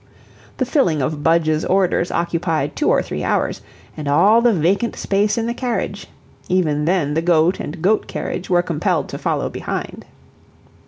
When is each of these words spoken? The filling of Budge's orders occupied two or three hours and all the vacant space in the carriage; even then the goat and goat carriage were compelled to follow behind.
The 0.57 0.65
filling 0.65 0.99
of 1.03 1.21
Budge's 1.21 1.63
orders 1.63 2.09
occupied 2.09 2.75
two 2.75 2.89
or 2.89 3.03
three 3.03 3.23
hours 3.23 3.61
and 3.95 4.07
all 4.07 4.41
the 4.41 4.51
vacant 4.51 4.95
space 4.95 5.37
in 5.37 5.45
the 5.45 5.53
carriage; 5.53 6.07
even 6.49 6.85
then 6.85 7.13
the 7.13 7.21
goat 7.21 7.59
and 7.59 7.83
goat 7.83 8.07
carriage 8.07 8.49
were 8.49 8.63
compelled 8.63 9.09
to 9.09 9.19
follow 9.19 9.47
behind. 9.47 10.05